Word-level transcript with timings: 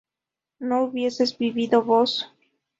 ¿no 0.57 0.85
hubieses 0.85 1.37
vivido 1.37 1.83
vos? 1.83 2.27